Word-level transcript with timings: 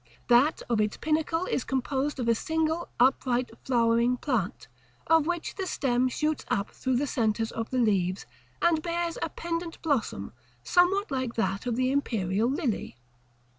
That 0.29 0.63
of 0.67 0.81
its 0.81 0.97
pinnacle 0.97 1.45
is 1.45 1.63
composed 1.63 2.19
of 2.19 2.27
a 2.27 2.33
single 2.33 2.89
upright 2.99 3.51
flowering 3.63 4.17
plant, 4.17 4.67
of 5.05 5.27
which 5.27 5.53
the 5.53 5.67
stem 5.67 6.09
shoots 6.09 6.43
up 6.47 6.71
through 6.71 6.95
the 6.95 7.05
centres 7.05 7.51
of 7.51 7.69
the 7.69 7.77
leaves, 7.77 8.25
and 8.63 8.81
bears 8.81 9.19
a 9.21 9.29
pendent 9.29 9.79
blossom, 9.83 10.33
somewhat 10.63 11.11
like 11.11 11.35
that 11.35 11.67
of 11.67 11.75
the 11.75 11.91
imperial 11.91 12.49
lily. 12.49 12.97